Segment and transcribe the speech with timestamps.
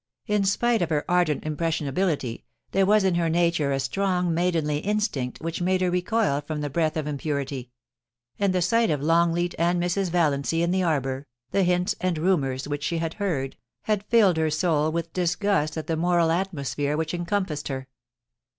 [0.25, 5.39] In spite of her ardent impressionability, there was in her nature a strong maidenly instinct
[5.41, 7.69] which made her recoil from the breath of impurity;
[8.39, 10.09] and the sight of I^ngleat and Mrs.
[10.09, 14.49] Valiancy in the arbour, the hints and rumours which she had heard, had filled her
[14.49, 17.85] soul with dis gust at the moral atmosphere which encompassed her.